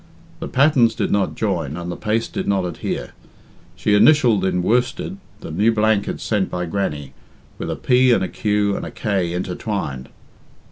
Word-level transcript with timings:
The 0.39 0.47
patterns 0.47 0.95
did 0.95 1.11
not 1.11 1.35
join 1.35 1.77
and 1.77 1.91
the 1.91 1.95
paste 1.95 2.33
did 2.33 2.47
not 2.47 2.65
adhere. 2.65 3.11
She 3.75 3.91
initialled 3.93 4.43
in 4.43 4.63
worsted 4.63 5.17
the 5.41 5.51
new 5.51 5.71
blankets 5.71 6.23
sent 6.23 6.49
by 6.49 6.65
Grannie, 6.65 7.13
with 7.59 7.69
a 7.69 7.75
P 7.75 8.11
and 8.11 8.23
a 8.23 8.27
Q 8.27 8.75
and 8.75 8.83
a 8.83 8.89
K 8.89 9.31
intertwined. 9.31 10.09